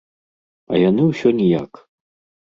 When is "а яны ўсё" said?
0.71-1.33